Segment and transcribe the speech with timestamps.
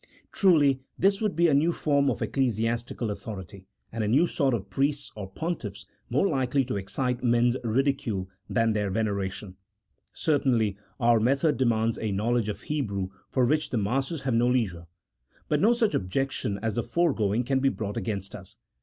[0.31, 4.55] Truly this would be a new form of ecclesiastical autho rity, and a new sort
[4.55, 9.57] of priests or pontiffs, more likely to excite men's ridicule than their veneration.
[10.11, 14.87] Certainly our method demands a knowledge of Hebrew for which the masses have no leisure;
[15.47, 18.55] but no such objection as the fore going can be brought against us.